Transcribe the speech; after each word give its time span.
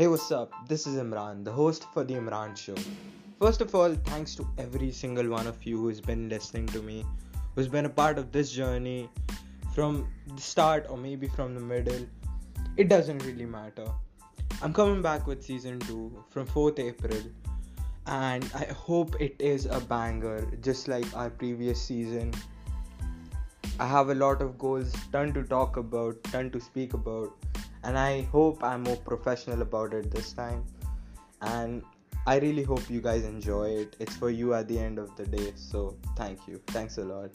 Hey, 0.00 0.06
what's 0.06 0.32
up? 0.32 0.50
This 0.66 0.86
is 0.86 0.94
Imran, 0.96 1.44
the 1.44 1.52
host 1.52 1.84
for 1.92 2.04
The 2.04 2.14
Imran 2.14 2.56
Show. 2.56 2.74
First 3.38 3.60
of 3.60 3.74
all, 3.74 3.94
thanks 4.06 4.34
to 4.36 4.48
every 4.56 4.92
single 4.92 5.28
one 5.28 5.46
of 5.46 5.62
you 5.62 5.76
who's 5.76 6.00
been 6.00 6.30
listening 6.30 6.64
to 6.68 6.80
me, 6.80 7.04
who's 7.54 7.68
been 7.68 7.84
a 7.84 7.90
part 7.90 8.16
of 8.16 8.32
this 8.32 8.50
journey 8.50 9.10
from 9.74 10.08
the 10.34 10.40
start 10.40 10.86
or 10.88 10.96
maybe 10.96 11.28
from 11.28 11.54
the 11.54 11.60
middle. 11.60 12.06
It 12.78 12.88
doesn't 12.88 13.18
really 13.26 13.44
matter. 13.44 13.84
I'm 14.62 14.72
coming 14.72 15.02
back 15.02 15.26
with 15.26 15.44
season 15.44 15.78
2 15.80 16.24
from 16.30 16.46
4th 16.46 16.78
April, 16.78 17.20
and 18.06 18.50
I 18.54 18.72
hope 18.72 19.20
it 19.20 19.36
is 19.38 19.66
a 19.66 19.80
banger 19.80 20.50
just 20.62 20.88
like 20.88 21.14
our 21.14 21.28
previous 21.28 21.78
season. 21.78 22.32
I 23.78 23.86
have 23.86 24.08
a 24.08 24.14
lot 24.14 24.40
of 24.40 24.56
goals, 24.56 24.94
ton 25.12 25.34
to 25.34 25.42
talk 25.42 25.76
about, 25.76 26.22
ton 26.24 26.50
to 26.52 26.58
speak 26.58 26.94
about, 26.94 27.36
and 27.84 27.98
I 27.98 28.22
hope 28.22 28.62
I'm 28.62 28.82
more 28.82 28.96
professional 28.96 29.62
about 29.62 29.94
it 29.94 30.10
this 30.10 30.32
time. 30.32 30.64
And 31.42 31.82
I 32.26 32.38
really 32.38 32.62
hope 32.62 32.88
you 32.90 33.00
guys 33.00 33.24
enjoy 33.24 33.68
it. 33.70 33.96
It's 33.98 34.14
for 34.16 34.30
you 34.30 34.54
at 34.54 34.68
the 34.68 34.78
end 34.78 34.98
of 34.98 35.16
the 35.16 35.26
day, 35.26 35.52
so 35.56 35.96
thank 36.16 36.46
you. 36.46 36.60
Thanks 36.68 36.98
a 36.98 37.04
lot. 37.04 37.30